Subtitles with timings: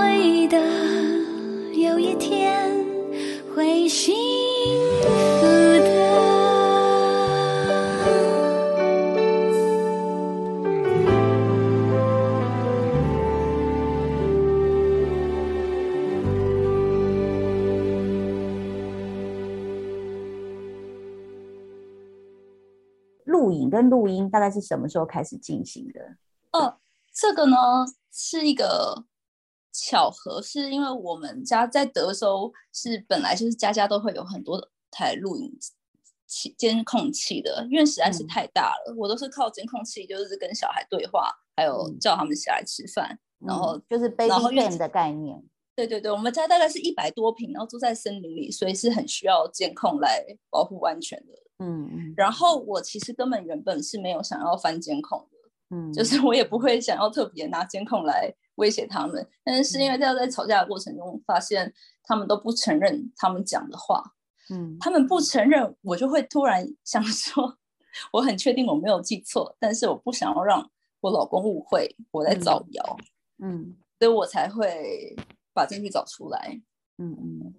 [0.00, 0.58] 会的，
[1.74, 2.72] 有一天
[3.54, 4.14] 会幸
[5.02, 6.00] 福的。
[23.24, 26.00] 录影跟录音大概是什么时候开始进行的？
[26.52, 26.78] 哦，
[27.12, 27.56] 这个呢
[28.10, 29.04] 是一个
[29.72, 35.56] 巧合，是因为我们家在德州是本来就是家家都会有很多台录影
[36.26, 45.42] 器、监控器的，因为实在是嗯太大了，我都是靠监控器，就是跟小孩对话，还有嗯叫他们起来吃饭，然后嗯就是 baby 然后因为 cam 的概念。
[45.76, 51.32] 对对对，我们家大概是一百多平，然后住在森林里，所以是很需要监控来保护安全的。
[51.58, 61.72] 嗯嗯然后我其实根本原本是没有想要翻监控的，嗯，就是我也不会想要特别拿监控来威胁他们，但是是因为在在吵架的过程中，发现
[62.04, 64.14] 他们都不承认他们讲的话，
[64.50, 67.58] 嗯他们不承认，我就会突然想说，
[68.12, 72.96] 我很确定我没有记错，但是我不想要让我老公误会我在造谣，
[73.38, 75.16] 嗯所以我才会
[75.52, 76.60] 把证据找出来。
[76.98, 77.54] 嗯嗯。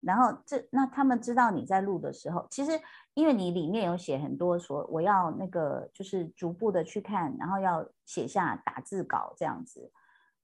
[0.00, 2.70] 然后这那他们知道你在录的时候，其实
[3.14, 9.90] 因为你里面有写很多说我要那个就是逐步的去看，然后要写下打字稿这样子。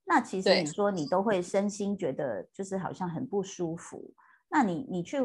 [0.05, 4.15] 那其实你说你都会身心觉得就是好像很不舒服。
[4.49, 5.19] 那你你去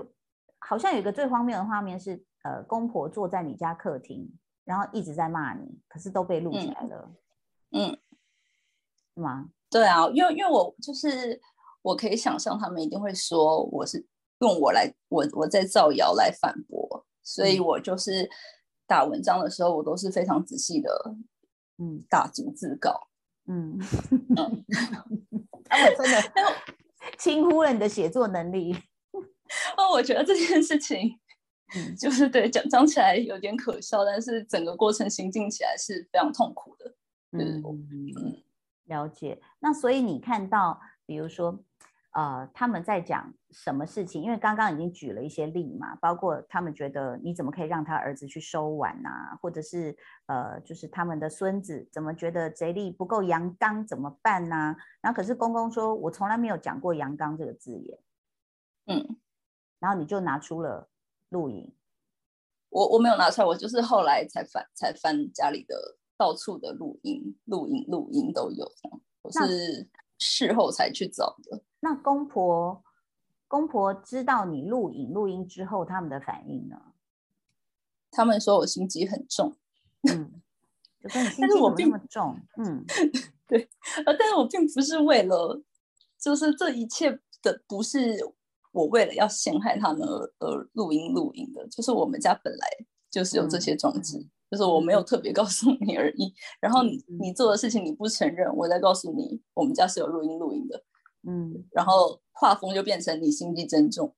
[0.59, 4.31] 好像有一个最荒谬的画面是，呃，公婆坐在你家客厅，
[4.64, 7.11] 然后一直在骂你，可是都被录起嗯来了，
[7.72, 7.98] 嗯，
[9.14, 9.50] 是吗？
[9.70, 11.42] 对啊，因为因为我就是
[11.81, 14.05] 我可以想象他们一定会说我是
[14.39, 18.30] 用我来我我在造谣来反驳，所以嗯我就是
[18.86, 21.16] 打文章的时候，我都是非常仔细的
[21.78, 23.09] 嗯打逐字稿。
[23.48, 23.80] 嗯，
[24.36, 24.66] 嗯，
[25.66, 26.31] 他们真的
[27.17, 28.76] 轻忽了你的写作能力。
[29.78, 31.17] 哦，我觉得这件事情
[31.76, 36.94] 嗯就是对讲讲起来有点可笑，但是整个过程行进起来是非常痛苦的。
[37.32, 38.44] 嗯嗯，
[38.86, 39.39] 了解。
[39.60, 41.64] 那所以你看到，比如说，
[42.11, 44.22] 呃，他们在讲什么事情？
[44.22, 58.00] 因为刚刚已经举了一些例嘛，包括他们觉得你怎么可以让他儿子去收碗啊、或者是呃，就是他们的孙子怎么觉得贼力不够阳刚怎么办啊、然后可是公公说，我从来没有讲过阳刚这个字眼，
[58.88, 59.18] 嗯，
[59.80, 60.90] 然后你就拿出了
[61.30, 61.74] 录影。
[62.70, 65.76] 我我没有拿出来，我就是后来才翻才翻家里的
[66.18, 69.02] 到处的录音、录音、录音都有这样。
[69.22, 71.64] 我是事后才去找的。
[71.80, 72.84] 那公婆
[73.48, 76.76] 公婆知道你录影录音之后，他们的反应呢？
[78.12, 79.56] 他们说我心机很重，
[80.10, 80.42] 嗯，
[81.02, 82.40] 就说你心但是我并机怎么那么重？
[82.58, 82.86] 嗯
[83.48, 83.70] 对
[84.06, 85.62] 呃，但是我并不是为了，
[86.20, 88.00] 就是这一切的不是
[88.72, 92.68] 我为了要陷害他们而而录音录音的，就是我们家本来
[93.10, 94.20] 就是有这些装置，
[94.52, 96.34] 就是我没有特别告诉你而已。
[96.60, 100.84] 然后你嗯你做的事情你不承认，我再告诉你我们家是有录音录音的，
[101.23, 104.14] 嗯然后画风就变成你心机真重，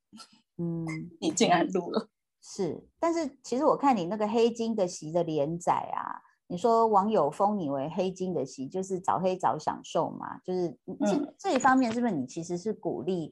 [0.57, 0.85] 嗯，
[1.21, 2.09] 你竟然录了。
[2.41, 2.87] 是。
[2.99, 10.69] 但是其实我看你那个黑金的席的连载啊，你说网友封你为黑金的席，就是早黑早享受嘛，就是
[11.05, 13.31] 这、嗯这一方面是不是你其实是鼓励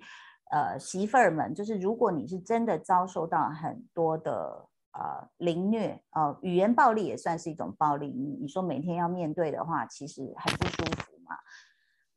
[0.51, 4.67] 呃媳妇儿们，就是如果你是真的遭受到很多的。
[4.99, 8.07] 呃，凌虐，呃，语言暴力也算是一种暴力。
[8.07, 11.06] 你你说每天要面对的话，其实很不舒服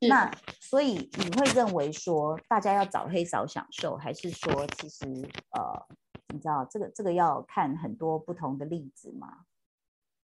[0.07, 5.05] 那所以你会认为说，大家要早黑早享受，还是说其实
[5.51, 5.85] 呃，
[6.33, 9.45] 你知道这个这个要看很多不同的例子嘛？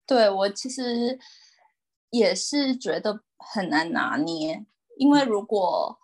[0.06, 1.18] 对我其实
[2.10, 4.64] 也是觉得很难拿捏，
[4.98, 5.98] 因为如果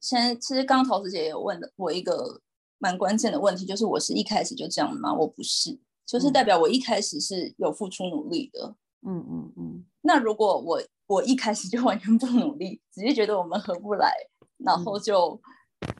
[0.00, 2.40] 先其实刚刚桃子姐也有问了我一个
[2.78, 5.14] 蛮关键的问题，就是我是一开始就这样吗？
[5.14, 8.74] 我不是，就是嗯代表我一开始是有付出努力的。
[9.06, 14.12] 嗯嗯嗯那如果我我一开始就完全不努力，只是觉得我们合不来，
[14.58, 15.40] 然后就、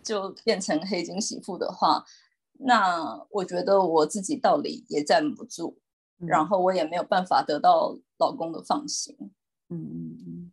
[0.02, 2.05] 就变成黑金媳妇的话，
[2.61, 5.78] 那我觉得我自己道理也站不住，
[6.20, 9.14] 嗯，然后我也没有办法得到老公的放心。
[9.69, 10.52] 嗯嗯嗯，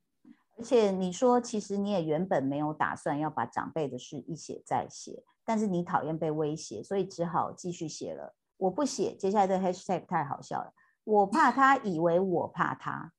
[0.58, 8.36] 而且你说其实你也原本没有打算要把长辈的事一写再写，但是你讨厌被威胁，所以只好继续写了。
[8.58, 10.74] 我不写，接下来的 hashtag 太好笑了。
[11.04, 13.14] 我怕 他以为我怕他。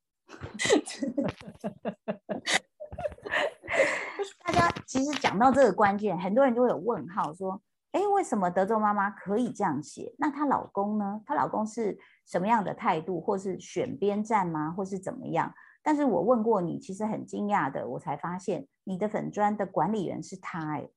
[4.45, 7.61] 大家其实讲到这个关键，很多人就会有问号，说
[7.93, 10.15] ：“哎，为什么德州妈妈可以这样写？
[10.19, 11.21] 那她老公呢？
[11.25, 14.71] 她老公是什么样的态度，或是选边站吗？
[14.71, 20.89] 或是怎么样？”但是我问过你，其实很惊讶的，我才发现你的粉砖的管理员是他哎。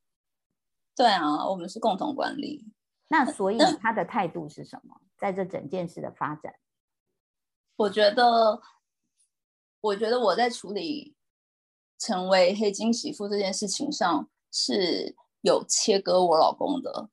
[0.96, 2.72] 对啊，我们是共同管理。
[3.08, 5.02] 那所以他的态度是什么？
[5.18, 6.54] 在这整件事的发展，
[7.78, 8.62] 我觉得，
[9.86, 11.16] 我觉得我在处理
[12.00, 17.10] 成为黑金媳妇这件事情上是有切割我老公的，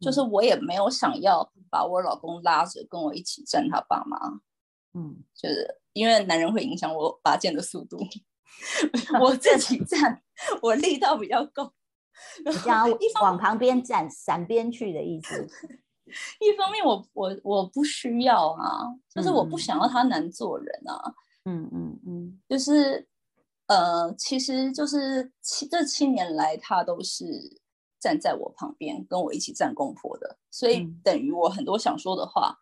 [0.00, 4.18] 就是我也没有想要把我老公拉着跟我一起站他爸妈。
[4.94, 7.98] 嗯，就是因为男人会影响我拔剑的速度，
[9.22, 10.20] 我自己站，
[10.62, 11.72] 我力道比较够。
[12.44, 15.46] 你想要往旁边站，闪边去的意思。
[16.40, 18.82] 一方面，我我我不需要啊，
[19.14, 21.00] 就是我不想要他难做人啊。
[21.06, 21.14] 嗯
[21.46, 23.08] 嗯嗯嗯，就是
[23.68, 27.24] 呃，其实就是七这七年来，他都是
[27.98, 32.58] 站在我旁边，跟我一起站公婆的，所以等于我很多想说的话。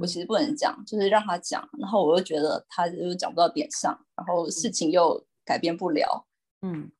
[0.00, 6.26] 我其实不能讲，就是让他讲，然后我又觉得他又讲不到点上，然后事情又改变不了，
[6.60, 6.92] 嗯，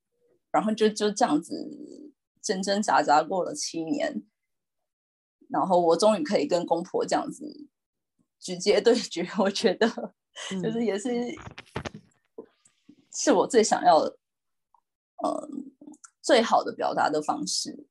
[0.50, 1.54] 然后就就这样子
[2.40, 4.24] 挣挣扎扎过了七年，
[5.48, 7.68] 然后我终于可以跟公婆这样子
[8.40, 10.14] 直接对决，我觉得
[10.62, 11.10] 就是也是
[13.12, 14.16] 是我最想要的，
[15.24, 15.72] 嗯，
[16.20, 17.86] 最好的表达的方式。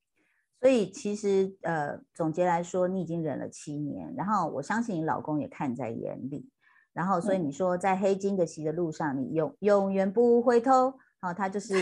[0.60, 6.48] 所以其实，呃，总结来说，你已经忍了七年，然后我相信你老公也看在眼里，
[6.92, 11.74] 然后所以你说在黑金的席的路上，你永永远不回头，好，他就是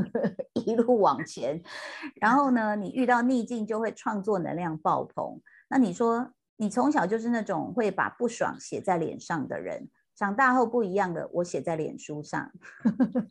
[0.64, 1.62] 一路往前，
[2.16, 5.38] 然后呢，你遇到逆境就会创作能量爆棚。
[5.68, 12.52] 那你说你从小就是那种会把不爽写在脸上的人，长大后不一样的，我写在脸书上。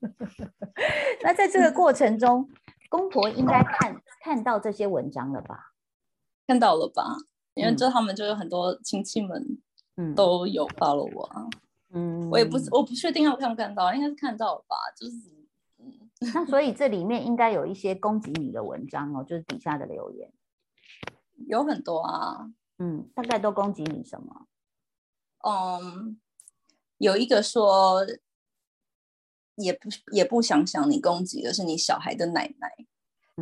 [1.24, 2.50] 那在这个过程中。
[2.90, 5.74] 公婆应该看看到这些文章了吧？
[6.46, 7.18] 看到了吧？
[7.56, 9.58] 因为这他们就有很多亲戚们，
[9.96, 11.50] 嗯，都有发了我啊。
[11.90, 14.76] 嗯，我也不我不确定他看不看到，应该是看到了吧？
[14.96, 15.16] 就是，
[15.80, 15.92] 嗯，
[16.36, 20.32] 那所以这里面应该有一些攻击你的文章哦，就是底下的留言
[21.48, 22.52] 有很多啊。
[22.78, 24.46] 嗯，大概都攻击你什么？
[25.50, 26.20] 嗯，
[27.04, 28.06] 有一个说。
[29.58, 32.68] 也不也不想想你攻击的是你小孩的奶奶，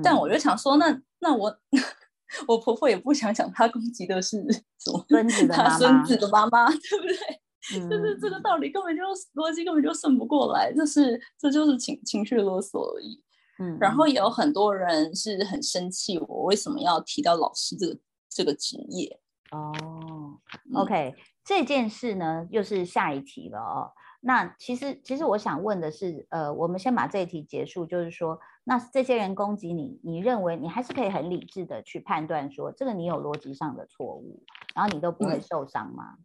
[0.04, 1.58] 但我就想说，那那我
[2.50, 4.44] 我婆婆也不想想她攻击的是
[4.78, 7.18] 什么孙子的 妈妈，孙子的妈妈，对不对？
[7.90, 9.02] 就是这个道理根本就
[9.36, 13.24] 逻辑根本就顺不过来，就是这就是情情绪勒索而已。
[13.60, 17.98] 嗯，然后也有很多人是很生气，我为什么要提到老师这个
[18.30, 19.18] 这个职业？
[19.52, 20.38] 哦
[20.74, 21.14] ，OK，
[21.52, 23.92] 这件事呢又是下一题了哦。
[24.22, 34.42] 那其实，其实我想问的是，呃，我们先把这一题结束，就是说，那这些人攻击你，你认为你还是可以很理智的去判断说，这个你有逻辑上的错误，
[34.74, 36.20] 然后你都不会受伤吗？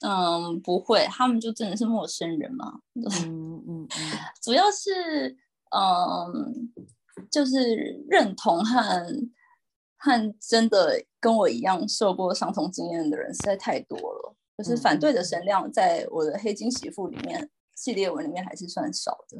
[0.00, 2.80] 嗯，不会，他们就真的是陌生人嘛。
[2.98, 3.88] 嗯嗯嗯，
[4.42, 5.36] 主要是，
[5.70, 6.72] 嗯，
[7.30, 9.06] 就是认同和
[9.98, 14.34] 和真的跟我一样受过伤痛经验的人实在太多了。
[14.58, 19.38] 就是反对的声量，在我的黑金媳妇里面系列文里面还是算少的。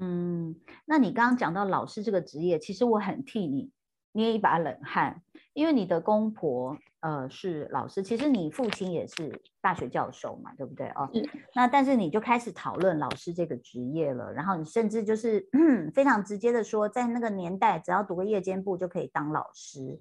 [0.00, 0.56] 嗯，
[0.86, 3.70] 那你刚刚讲到老师这个职业，其实我很替你
[4.10, 11.08] 捏一把冷汗，因为你的公婆呃是老师，其实你父亲也是大学教授嘛，对不对哦？
[11.54, 15.48] 那但是你就开始讨论老师这个职业了，然后你甚至就是
[15.94, 20.00] 非常直接的说，在那个年代，只要读个夜间部就可以当老师。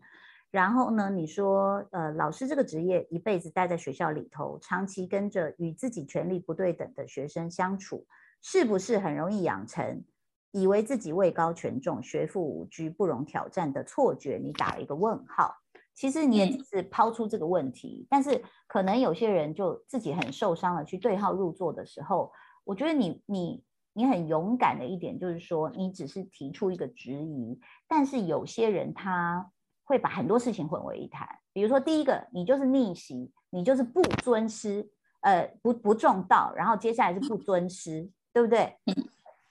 [0.56, 1.10] 然后呢？
[1.10, 8.08] 你说，呃，老师这个职业一辈子待在学校里头，长期跟着与自己权力不对等的学生相处，
[8.42, 10.06] 是不是很容易养成
[10.54, 14.40] 以为自己位高权重、学富五居、不容挑战的错觉？
[14.42, 15.54] 你打了一个问号。
[15.94, 22.32] 其实你也只是抛出这个问题，但是可能有些人就自己很受伤了，去对号入座的时候，
[22.64, 27.60] 我觉得你你你很勇敢的一点就是说，你只是提出一个质疑，
[27.90, 29.52] 但是有些人他。
[29.86, 34.90] 会把很多事情混为一谈，比如说第一个，你就是逆袭，你就是不尊师，
[35.22, 38.76] 呃，不不重道，然后接下来是不尊师，对不对？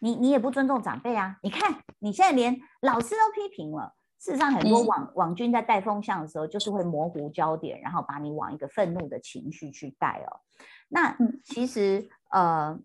[0.00, 1.38] 你你也不尊重长辈啊！
[1.42, 3.94] 你看你现在连老师都批评了。
[4.18, 10.40] 事实上，很多网网军在带风向的时候，就是会模糊焦点，然后把你往一个愤怒的情绪去带哦。
[10.88, 12.78] 那其实呃。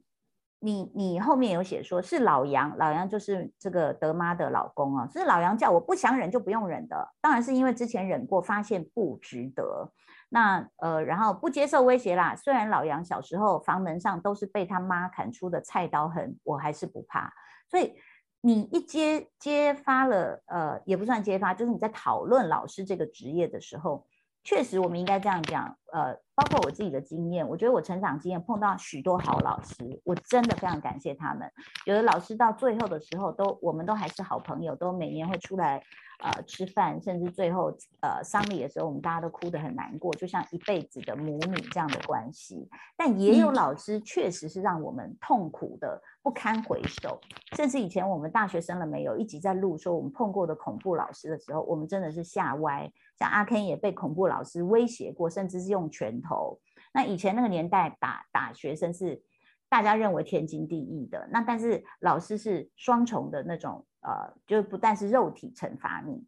[0.60, 9.92] 你你后面有写说是老杨，老杨就是这个德妈的老公啊，是老杨叫我不想忍就不用忍的，当然是因为之前忍过，发现不值得。
[10.32, 12.36] 那呃，然后不接受威胁啦。
[12.36, 17.34] 虽然老杨小时候房门上都是被他妈砍出的菜刀痕，我还是不怕。
[17.68, 17.96] 所以
[18.42, 24.06] 你一揭揭发了，呃，也不算揭发，就是你在讨论老师这个职业的时候，
[24.50, 26.18] 确实我们应该这样讲，呃。
[26.39, 31.51] 包括我自己的经验，我觉得我成长经验碰到许多好老师，我真的非常感谢他们。
[31.86, 35.84] 有的老师到最后的时候，都我们都还是好朋友，都每年会出来。
[36.22, 42.70] 呃，吃饭，甚至最后呃丧礼的时候，我们大家都哭得很难过，就像一辈子的母女这样的关系。
[42.98, 47.20] 但也有老师确实是让我们痛苦的不堪回首，
[47.56, 52.92] 甚至以前我们大学生了没有一直在录说我们碰过的恐怖老师的时候，我们真的是吓歪。
[53.18, 56.60] 像阿 Ken 也被恐怖老师威胁过，甚至是用拳头。
[56.94, 59.22] 那以前那个年代打打学生是
[59.70, 63.86] 大家认为天经地义的，那但是老师是双重的那种。
[64.02, 66.26] 呃，就不但是肉体惩罚你，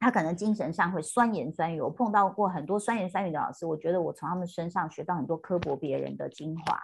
[0.00, 1.80] 他可能精神上会酸言酸语。
[1.80, 6.76] 我碰到过很多酸言酸语的老师，我觉得我从他们身上学到很多刻薄别人的精华。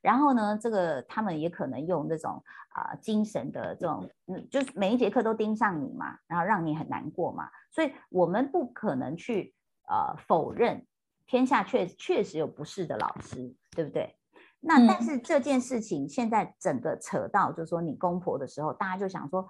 [0.00, 7.50] 然后呢，这个他们也可能用这种啊精神的这种，嗯，就是每一节课都盯上你嘛，然后让你很难过嘛。
[7.72, 9.52] 所以我们不可能去
[9.88, 10.86] 呃否认
[11.26, 14.15] 天下确确实有不是的老师，对不对？
[14.68, 19.46] 那但是这件事情现在整个扯到，就是说你公婆的时候，大家就想说，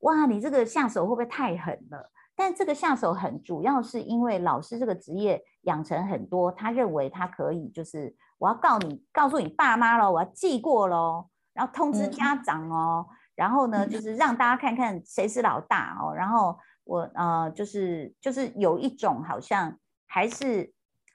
[0.00, 2.12] 哇，你这个下手会不会太狠了？
[2.36, 19.74] 但这个下手狠，主要是因为老师这个职业养成很多，他认为他可以，就是我要告你，告诉你爸妈了，我要记过喽，然后通知家长哦，然后呢，就是让大家看看谁是老大哦，然后我呃，就是就是有一种好像
[20.06, 20.70] 还是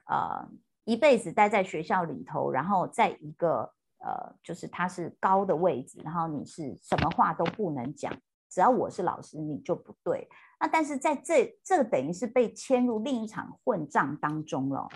[0.07, 0.49] 呃。
[0.85, 8.13] 一辈子待在学校里头，然后在一个呃，就是他是高的位置，然后你是什么话都不能讲，
[8.49, 10.29] 只要我是老师，你就不对。
[10.59, 14.87] 那但是在这这个等于是被牵入另一场混账当中了。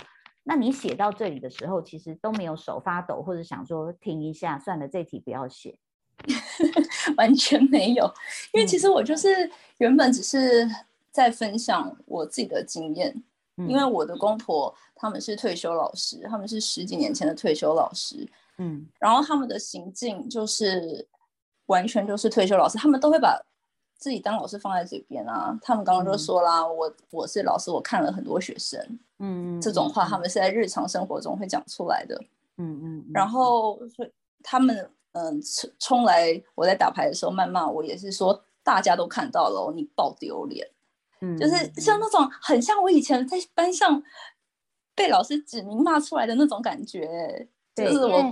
[0.44, 5.78] 那你写到这里的时候，其实都没有手发抖，或者想说停一下，算了，这题不要写，
[7.18, 8.06] 完全没有。
[8.54, 10.68] 因为其实我就是原本只是
[11.12, 13.24] 在分享我自己的经验。
[13.68, 18.26] 因为我的公婆他们是退休老师，他们是十几年前的退休老师，
[18.58, 21.06] 嗯，然后他们的行径就是
[21.66, 23.38] 完全就是退休老师，他们都会把
[23.98, 25.58] 自己当老师放在嘴边啊。
[25.62, 28.80] 他们刚刚就说啦，我我是老师，我看了很多学生，
[29.20, 32.16] 嗯，这种话他们是在日常生活中会讲出来的，
[32.58, 33.80] 嗯嗯，然后
[34.42, 40.66] 他们嗯冲冲来我在打牌的时候谩骂我，也是说大家都看到了，你爆丢脸。
[41.38, 44.02] 就是像那种很像我以前在班上
[44.96, 48.32] 被老师指名骂出来的那种感觉，就是我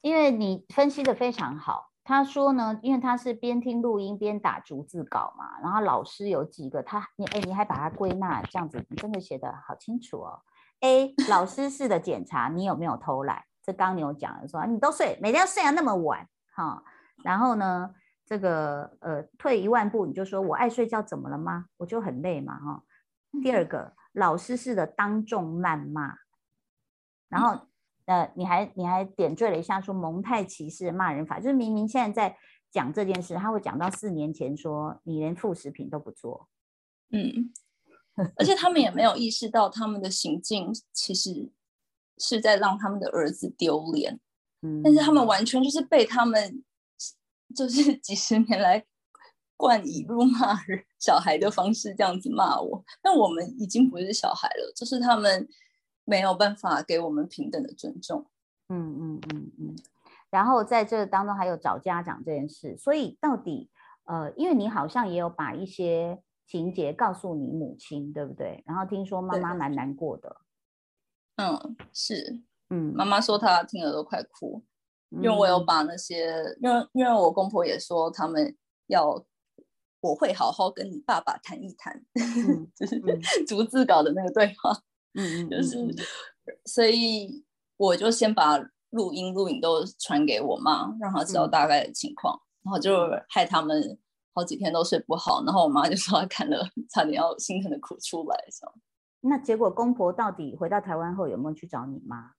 [0.00, 1.90] 因为你分析的非常好。
[2.02, 10.40] 他说呢，因为他是边听录音边打逐字稿嘛，然后老师有几个他你哎你还把它归纳这样子，你真的写的好清楚哦。
[10.80, 13.44] A 老师式的检查，你有没有偷懒？
[13.62, 16.82] 这刚你有讲的说你都睡，每天睡到那么晚哈，
[17.22, 17.94] 然后呢？
[18.30, 21.66] 这个呃，退一万步，你就说我爱睡觉，怎么了吗？
[21.78, 22.84] 我就很累嘛，哈。
[23.42, 26.14] 第二个，老师式的当众谩骂，
[27.28, 27.66] 然后
[28.04, 32.36] 呃，你还你还点缀了一下说蒙太奇式骂人法，就是明明现在在
[32.70, 36.48] 讲这件事，他会讲到四年前说你连副食品都不做，
[37.10, 37.52] 嗯，
[38.36, 41.50] 而且他们也没有意识到他们的行径其实
[42.16, 44.20] 是在让他们的儿子丢脸，
[44.62, 46.62] 嗯，但是他们完全就是被他们。
[47.54, 48.84] 就是几十年来
[49.56, 50.56] 惯以辱骂
[50.98, 55.48] 小孩的方式这样子骂我，但我们已经不是小孩了，就是他们
[56.04, 58.26] 没有办法给我们平等的尊重。
[58.68, 59.76] 嗯嗯嗯嗯。
[60.30, 63.68] 然后在这当中还有找家长这件事，所以到底
[64.04, 68.62] 呃，因为你好像也有把一些情节告诉你母亲，对不对？
[68.66, 70.36] 然后听说妈妈蛮难过的。
[71.36, 72.40] 嗯，是，
[72.70, 74.62] 嗯，妈妈说她听了都快哭。
[75.10, 79.24] 因为我有把那些，因为因为我公婆也说他们要，
[80.00, 82.00] 我会好好跟你爸爸谈一谈，
[82.76, 83.00] 就是
[83.44, 84.72] 逐字稿的那个对话，
[85.14, 85.94] 嗯嗯，就是，
[86.64, 87.44] 所以
[87.76, 88.56] 我就先把
[88.90, 92.96] 录音录影都传给我妈，让她知道大概的情况，然后就
[93.28, 93.98] 害他们
[94.32, 98.74] 好几天都睡不好，然后我妈就说她看了差点要心疼的哭出来，这样。
[99.22, 102.34] 那结果公婆到底回到台湾后有没有去找你妈？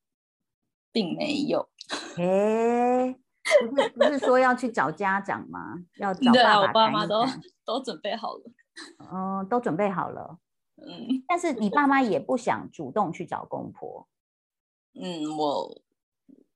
[0.93, 1.69] 并没有，
[2.17, 3.15] 哎，
[3.69, 5.75] 不是不是说要去找家长吗？
[5.98, 7.24] 要找爸爸我爸妈都
[7.65, 8.43] 都准备好了，
[9.12, 10.39] 嗯，都准备好了，
[10.77, 11.24] 嗯。
[11.27, 14.07] 但是你爸妈也不想主动去找公婆，
[14.93, 15.81] 嗯，我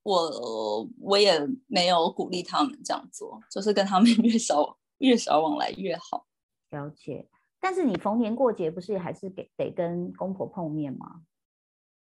[0.02, 6.26] 我我也没有鼓励他们这样做，就是跟他们 越少越少往来越好。
[6.70, 7.28] 了解。
[7.58, 11.22] 但是你逢年过节不是还是给得跟公婆碰面吗？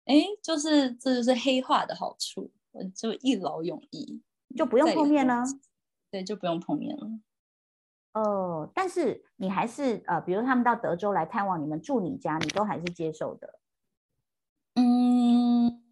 [0.04, 4.22] 哎，就是这就是黑化的好处，我就一劳永逸，
[4.56, 5.42] 就不用碰面了。
[6.10, 7.06] 对，就不用碰面了。
[8.14, 13.58] 哦，但是你还是呃，比如他们到德州来探望你们，住你家，你都还是接受的。
[14.74, 15.82] 嗯，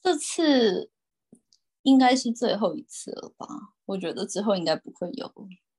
[0.00, 0.90] 这次
[1.82, 3.46] 应该是最后一次了吧？
[3.84, 5.30] 我觉得之后应该不会有。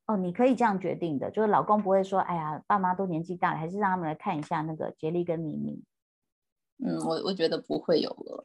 [0.05, 5.83] 哦，你可以这样决定的，就是老公不会说，哎呀，爸妈都年纪大了，还是让他们来看一下那个杰利跟明明。
[6.77, 8.43] 嗯，我我觉得不会有了。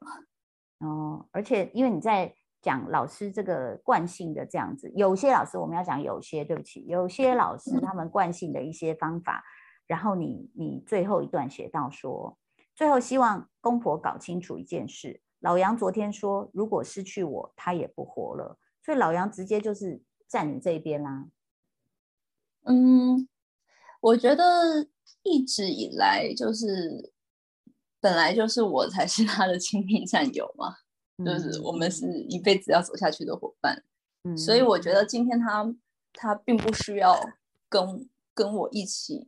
[0.84, 9.42] 哦，而且因为你在讲老师这个惯性的这样子，有些老师我们要讲有些，对不起，有些老师他们惯性的一些方法，
[9.86, 12.36] 然后你你最后一段写到说，
[12.74, 21.28] 最后希望公婆搞清楚一件事，老杨昨天说，如果失去我，他也不活了，所以老杨直接就是站你这边啦。
[22.64, 23.28] 嗯，
[24.00, 24.86] 我觉得
[25.22, 27.13] 一直以来就是。
[28.04, 30.74] 本来就是我才是他的亲密战友嘛，
[31.24, 33.82] 就是我们是一辈子要走下去的伙伴，
[34.36, 35.74] 所以我觉得今天他
[36.12, 37.18] 他并不需要
[37.66, 39.26] 跟跟我一起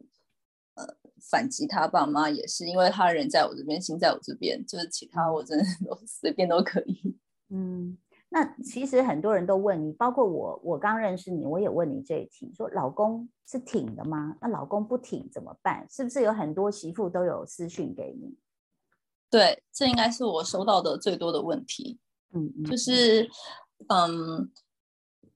[0.74, 0.84] 呃
[1.30, 7.16] 反击他爸妈，也是因为他人在我这边，心在我这边，就是其他我真的都 随便都可以。
[7.48, 7.96] 嗯，
[8.28, 14.36] 那其实很多人都问你，包括我，我刚认识你，我也问你这一题，说老公是挺的吗？
[14.42, 15.86] 那老公不挺怎么办？
[15.88, 18.36] 是不是有很多媳妇都有私讯给你？
[19.30, 21.98] 对，这应该是我收到的最多的问题。
[22.32, 23.28] 嗯，就是，
[23.88, 24.50] 嗯，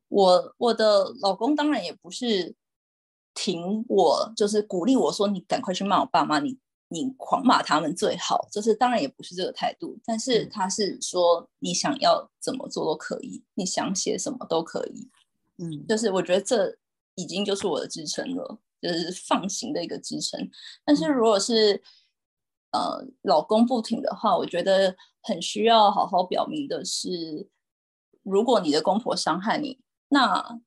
[0.08, 2.54] 我我的老公当然也不是
[3.34, 9.98] 挺我，就是鼓励我说你赶快去骂我爸妈，你你狂骂他们最好，就是当然也不是这个态度。
[10.04, 15.08] 但是他是说你想要怎么做都可以，你想写什么都可以。
[15.58, 16.76] 嗯，就是我觉得这
[17.14, 20.50] 已经就是我的支撑了，就是放行的一个支撑。
[20.84, 21.82] 但是如果是
[22.72, 27.48] 呃，老公不挺的话，我觉得很需要好好表明的是，
[28.22, 30.60] 如果你的公婆伤害你，那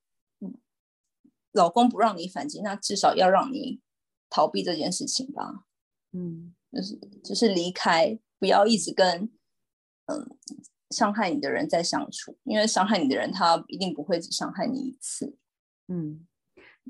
[1.52, 3.80] 老公不让你反击，那至少要让你
[4.28, 5.64] 逃避这件事情吧。
[6.12, 9.30] 嗯，就是就是离开，不要一直跟
[10.06, 10.36] 嗯
[10.90, 15.38] 伤害你的人在相处，因为伤害你的人他一定不会只伤害你一次。
[15.88, 16.26] 嗯，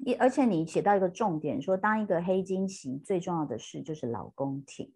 [0.05, 4.93] 一而且你写到一个重点，说当一个黑金媳最重要的事就是老公挺。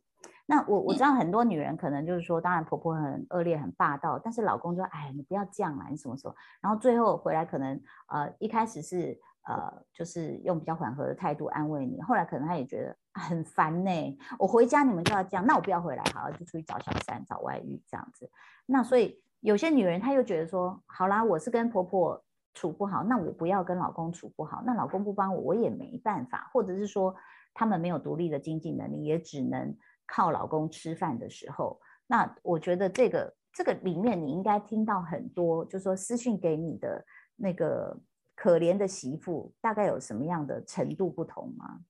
[0.51, 6.35] 那我我知道很多女人可能就是说，当然婆婆很恶劣、很霸道，但是老公就哎，你不要这样啦，你什么时候？
[6.63, 14.19] 然后最后回来可能呃一开始是呃就是用比较缓和的态度安慰你，后来可能他也觉得很烦呢。
[14.39, 18.31] 我回家你们就要这样，那我不要回来好了，就出去找小三、找外遇这样子。
[18.65, 27.15] 那所以有些女人她又觉得说，好啦，我是跟婆婆处不好，那我不要跟老公处不好，那老公不帮我，我也没办法，或者是说
[27.53, 29.77] 他们没有独立的经济能力，也只能。
[30.09, 37.05] 靠老公吃饭的时候，那我觉得这个这个里面你应该听到很多，就说私信给你的
[37.37, 37.97] 那个
[38.35, 41.81] 可怜的媳妇，大概有什么样的程度不同吗？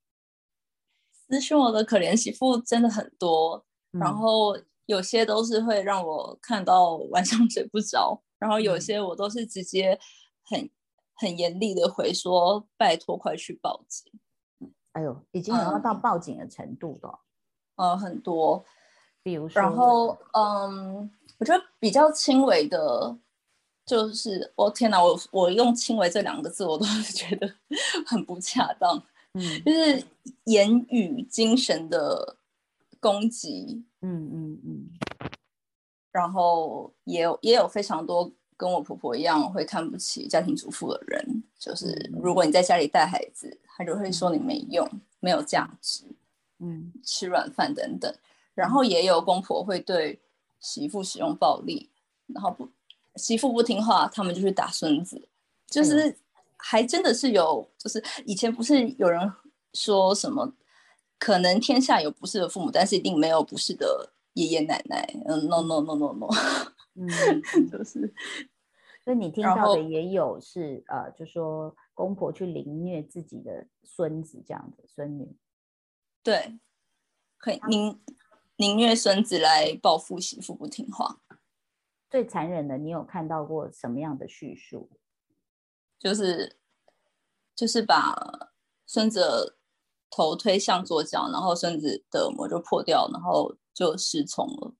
[1.12, 9.98] 私讯我的可怜媳妇真的很多，然后有些都是会让我看到晚上睡不着，然后有些我都是直接
[10.44, 10.70] 很
[11.14, 14.10] 很严厉的回说，拜托快去报警。
[14.92, 17.20] 哎呦，已经有到报警的程度了。
[17.78, 18.62] 呃，很多，
[19.22, 23.16] 比如说，然后，嗯，我觉得比较轻微的，
[23.86, 27.48] 就是我天哪，我我用“轻微”这两个字，我都 觉得
[28.04, 29.00] 很不恰当。
[29.34, 30.02] 嗯，就是
[30.44, 32.36] 言语、精神的
[32.98, 33.84] 攻击。
[34.00, 34.90] 嗯嗯嗯。
[36.10, 44.88] 然后也有也有非常多跟我婆婆一样会看不起家庭主妇的人，就是如果你在家里带孩子，他就会说你没用，
[45.20, 46.04] 没有价值。
[46.60, 48.12] 嗯，吃软饭等等，
[48.54, 50.20] 然后也有公婆会对
[50.58, 51.88] 媳妇使用暴力，
[52.26, 52.68] 然后不
[53.14, 55.28] 媳妇不听话，他们就去打孙子，
[55.66, 56.16] 就是
[56.56, 59.32] 还真的是有，就是以前不是有人
[59.72, 60.52] 说什么，
[61.18, 65.08] 可能天下有不是的父母，但是一定没有不是的爷爷奶奶。
[65.26, 66.28] 嗯，no no no no no，
[66.94, 67.08] 嗯，
[67.70, 68.12] 就是，
[69.04, 75.36] 所以你听到的也有是呃，就说公婆去凌虐自己的孙子这样子，孙女。
[76.28, 76.60] 对，
[77.38, 77.98] 可以宁
[78.56, 81.22] 宁愿孙子来报复媳妇不听话。
[82.10, 84.90] 最残忍的，你有看到过什么样的叙述？
[85.98, 86.58] 就是
[87.54, 88.14] 就是把
[88.84, 89.56] 孙子
[90.10, 94.74] 头推向左脚，然后孙子的耳膜就破掉，然后就失聪了。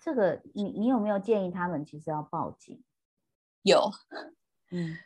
[0.00, 2.82] 这个你你有没有建议他们其实要报警？
[3.60, 3.92] 有，
[4.70, 4.96] 嗯，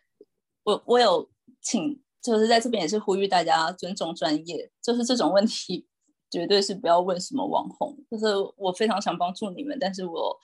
[0.62, 1.28] 我我有
[1.60, 2.00] 请。
[2.22, 5.86] 就是在这边也是呼吁大家尊重专业，就是这种问题
[6.30, 7.98] 绝对是不要问什么网红。
[8.10, 10.38] 就是我非常想帮助你们，但是我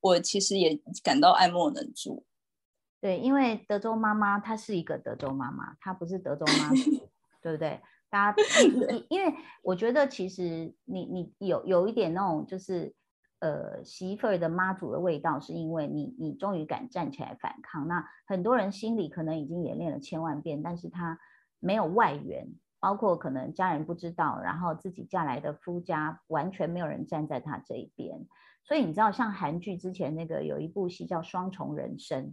[0.00, 2.24] 我其实也感到爱莫能助。
[3.00, 6.70] 对，因为德州妈妈她是一个德州妈妈，她不是德州妈，
[7.42, 7.80] 对不对？
[8.10, 12.94] 大家，因因为我觉得其实你你有有一点那种就是
[13.44, 17.86] 呃媳妇儿的妈祖的味道，是因为你你终于敢站起来反抗。
[17.86, 21.18] 那很多人心里可能已经演练了千万遍，但是他
[21.60, 22.48] 没有外援，
[22.80, 28.26] 包括可能家人不知道，然后自己嫁来的夫家完全没有人站在他这一边。
[28.64, 32.24] 所以你知道，像韩剧之前那个有一部戏叫《双重人生》，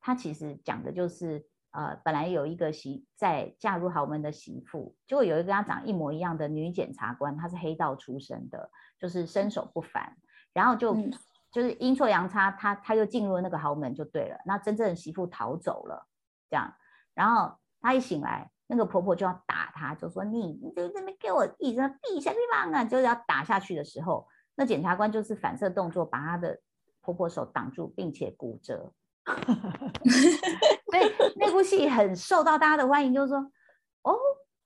[0.00, 10.16] 它其实讲的就是，呃，本来有一个媳在嫁入豪门的媳妇，结果有一个跟她长一模一样的女检察官，她是黑道出身的，就是身手不凡，
[10.52, 10.96] 然后就
[11.52, 14.36] 就是阴错阳差，他他又进入了那个豪门就对了。
[14.46, 16.06] 那真正的媳妇逃走了，
[16.48, 16.72] 这样，
[17.14, 24.26] 然后她一醒来，那个婆婆就要打她，就说你你就这边给我一直地下地方啊，就是要打下去的时候。
[24.54, 26.60] 那检察官就是反射动作，把她的
[27.00, 28.92] 婆婆手挡住，并且骨折。
[29.26, 33.38] 所以那部戏很受到大家的欢迎，就是说，
[34.02, 34.16] 哦，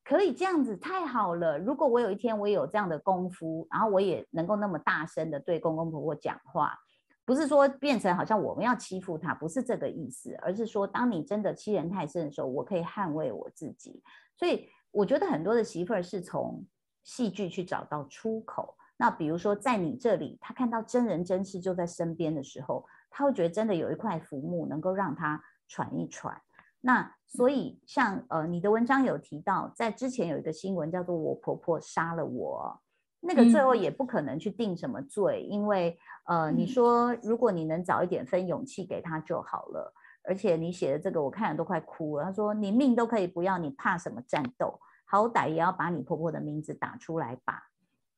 [0.04, 1.58] 可以这样子，太好了。
[1.58, 6.78] 如果我有一天我也有这样的功夫，然后我也能够那么大声的对公公婆婆讲话，
[7.24, 14.02] 不是说变成好像我们要欺负他，不是这个意思，而是说，当你真的欺人太甚的时候，我可以捍卫我自己。
[14.36, 16.62] 所以我觉得很多的媳妇儿是从
[17.02, 18.76] 戏剧去找到出口。
[18.96, 26.40] 那比如说，在你这里，他看到真人真事就在身边的时候，他会觉得真的有一块浮木能够让他喘一喘。
[26.86, 32.78] 那所以，像呃，你的文章有提到，在之前有一个新闻叫做“我婆婆杀了我”，
[33.20, 39.94] 那个最后也不可能去定什么罪，因为呃，你说如果你能早一点分勇气给他就好了。
[40.26, 42.24] 而且你写的这个，我看了都快哭了。
[42.24, 44.78] 他说：“你命都可以不要，你怕什么战斗？
[45.06, 47.70] 好歹也要把你婆婆的名字打出来吧。”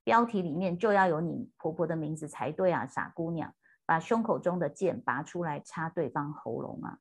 [0.05, 3.53] 标题里面就要有你婆婆的名字才对啊，傻姑娘，
[3.85, 6.99] 把胸口中的剑拔出来插对方喉咙啊！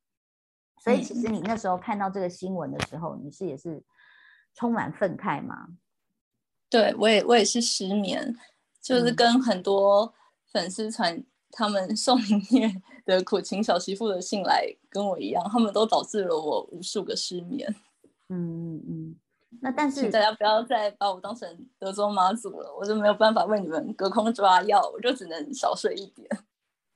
[0.82, 3.82] 所以其实你那时候看到这个新闻的时候，你是也是
[4.54, 5.68] 充满愤慨吗？
[6.68, 8.36] 对我也我也是失眠，
[8.80, 10.12] 就是跟很多
[10.52, 17.74] 粉丝传他们宋明月的苦情小媳妇的信来跟我一样，他们都导致了我无数个失眠。
[18.28, 19.16] 嗯嗯嗯。
[19.62, 26.28] 那但是大家不要再把我当成德州妈祖了，我就没有办法为你们隔空抓药，我就只能少睡一点。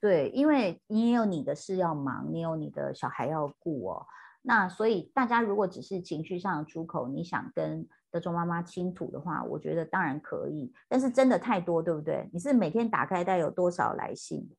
[0.01, 4.05] 对，因为你也有你的事要忙，你有你的小孩要顾哦。
[4.41, 10.73] 那所以大家如果只是情绪上的出口，你想跟德州妈妈倾吐的话，我觉得当然可以。
[10.89, 12.27] 但是真的太多，对不对？
[12.33, 14.49] 你是每天打开带有多少来信？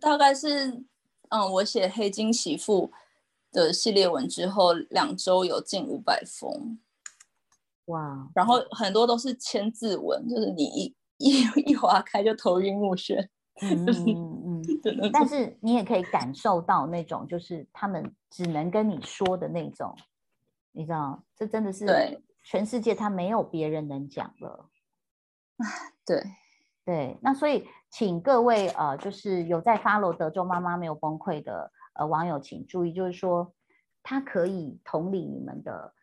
[0.00, 0.84] 大概是，
[1.30, 2.92] 嗯，我写黑金媳妇。
[3.52, 6.78] 的系列文之后，两周有近五百封，
[7.86, 8.28] 哇！
[8.34, 13.28] 然后很多都是千字文，就是你一一一划开就头晕目眩，
[13.62, 15.10] 嗯 嗯嗯。
[15.12, 19.96] 但是你也可以感受到那种，就是他们只能跟你说的那种，
[20.72, 24.68] 你知道，这真的是对全世界他没有别人能讲了。
[26.04, 26.22] 对
[26.84, 31.72] 对，那所以请各位呃，就是有在 follow 德州妈妈没有崩溃的。
[31.94, 33.54] 呃，网友请注意，就是说
[34.02, 35.94] 他可以同理你们的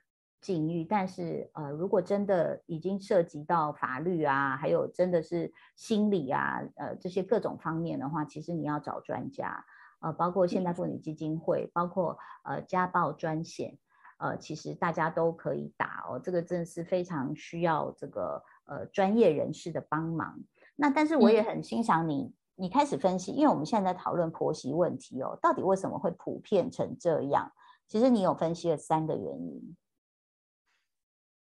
[0.43, 9.65] 境遇，但是呃，如果真的已经涉及到法律啊，还有真的是心理啊，呃，这些各种方面的话，其实你要找专家，
[10.01, 13.77] 呃，包括现代妇女基金会，包括呃家暴专线，
[14.17, 20.37] 呃，其实大家都可以打哦，这个真的是非常需要这个呃专业人士的帮忙。
[20.75, 22.35] 那但是我也很欣赏你。
[22.55, 27.51] 你开始分析，因为我们现在在讨论婆媳问题哦，到底为什么会普遍成这样？
[27.87, 29.75] 其实你有分析了三个原因，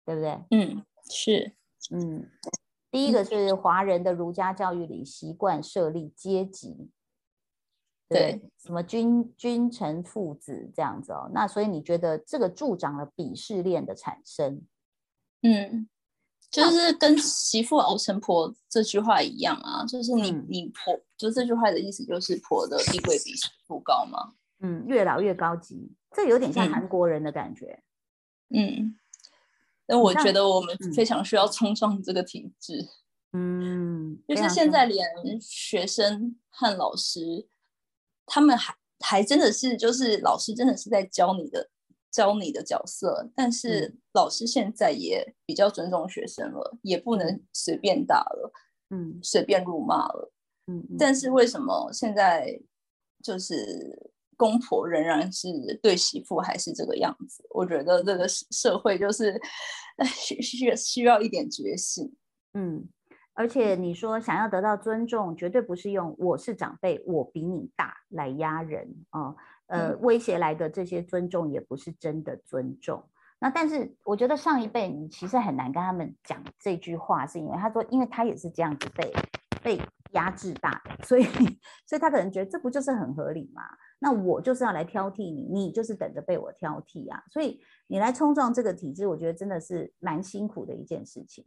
[0.05, 0.39] 对不对？
[0.51, 1.53] 嗯，是，
[1.91, 2.29] 嗯，
[2.91, 6.91] 第一个是华人的儒家教育里习惯设立阶级，
[8.09, 14.63] 对，什么君君臣父子这样子哦，那所以你觉得这个助长了鄙视链的产生？
[15.43, 15.89] 嗯。
[16.51, 24.35] 就是跟媳妇熬成婆这句话一样啊，就是你你婆，就这句话的意思就是婆的地位比媳妇高吗？
[24.59, 27.81] 嗯，越老越高级，这有点像韩国人的感觉。
[28.53, 28.99] 嗯，
[29.91, 32.89] 那我觉得我们非常需要冲撞这个体制。
[33.33, 35.07] 嗯，就是现在连
[35.41, 37.47] 学生和老师，
[38.25, 41.69] 他们还还真的是，就是老师真的是在教你的。
[42.13, 48.53] 教你的角色，但是老师现在也比较尊重学生了，也不能随便打了，
[48.91, 50.33] 嗯，随便辱骂了，
[50.67, 50.85] 嗯。
[50.99, 52.61] 但是为什么现在
[53.23, 55.49] 就是公婆仍然是
[55.83, 57.45] 对媳妇还是这个样子？
[57.51, 59.39] 我觉得这个社会就是
[60.07, 62.11] 需需需要一点觉醒，
[62.55, 62.89] 嗯。
[63.35, 69.35] 而且你说想要得到尊重，绝对不是用“我是长辈，我比你大”来压人啊。
[69.67, 79.13] 呃，威胁来的这些尊重也不是真的尊重，那但是我觉得上一辈你其实很难跟他们讲这句话，是因为他说，因为他也是这样子被
[79.63, 81.23] 被压制大的，所以
[81.87, 83.63] 所以他可能觉得这不就是很合理吗？
[84.01, 87.23] 那我就是要来挑剔你，你就是等着被我挑剔啊！
[87.31, 91.45] 所以你来冲撞这个体制，我觉得真的是蛮辛苦的一件事情。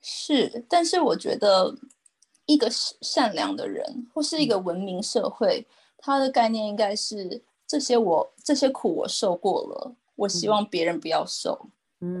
[0.00, 1.76] 是，但是我觉得
[2.46, 5.66] 一个善良的人或是一个文明社会，
[5.98, 9.94] 它的概念应该是这些我这些苦我受过了。
[10.16, 11.70] 我希望别人不要受，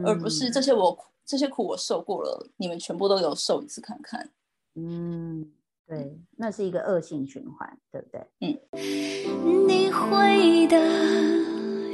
[0.06, 4.30] 而不是这些我这些苦我受过了，你们全部都有受一次看看。
[4.74, 5.52] 嗯，
[5.90, 8.24] 对，那是一个恶性循环，对不对？
[8.40, 9.66] 嗯。
[9.66, 10.78] 你会的，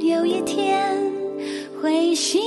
[0.05, 0.95] 有一天
[1.81, 2.39] 会醒。